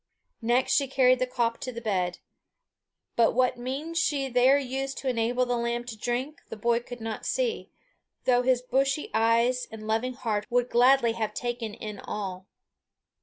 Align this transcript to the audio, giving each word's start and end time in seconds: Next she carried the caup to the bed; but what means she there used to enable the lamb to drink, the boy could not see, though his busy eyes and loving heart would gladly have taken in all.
Next 0.41 0.73
she 0.73 0.87
carried 0.87 1.19
the 1.19 1.27
caup 1.27 1.59
to 1.59 1.71
the 1.71 1.79
bed; 1.79 2.17
but 3.15 3.33
what 3.35 3.59
means 3.59 3.99
she 3.99 4.29
there 4.29 4.57
used 4.57 4.97
to 4.97 5.07
enable 5.07 5.45
the 5.45 5.55
lamb 5.57 5.83
to 5.83 5.95
drink, 5.95 6.41
the 6.49 6.57
boy 6.57 6.79
could 6.79 7.01
not 7.01 7.23
see, 7.23 7.69
though 8.25 8.41
his 8.41 8.63
busy 8.63 9.11
eyes 9.13 9.67
and 9.69 9.85
loving 9.85 10.13
heart 10.15 10.47
would 10.49 10.71
gladly 10.71 11.11
have 11.11 11.35
taken 11.35 11.75
in 11.75 11.99
all. 11.99 12.47